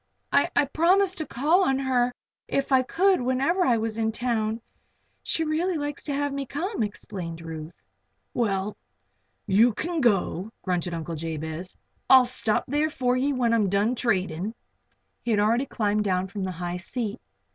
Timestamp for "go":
10.01-10.49